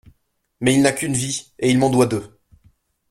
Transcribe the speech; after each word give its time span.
Mais 0.61 0.73
il 0.73 0.81
n'a 0.81 0.93
qu'une 0.93 1.13
vie, 1.13 1.53
et 1.59 1.69
il 1.69 1.77
m'en 1.77 1.91
doit 1.91 2.07
deux. 2.07 2.39